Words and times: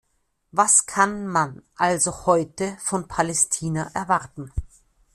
Was 0.51 0.87
kann 0.87 1.27
man 1.27 1.61
also 1.75 2.25
heute 2.25 2.75
von 2.79 3.07
Palästina 3.07 3.91
erwarten? 3.93 4.51